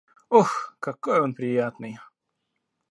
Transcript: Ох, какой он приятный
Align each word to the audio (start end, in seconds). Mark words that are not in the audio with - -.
Ох, 0.37 0.75
какой 0.79 1.19
он 1.21 1.35
приятный 1.35 1.99